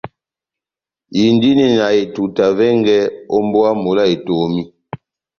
[1.23, 2.97] Indini na etuta vɛngɛ
[3.35, 4.63] ó mbówa mola Etomi.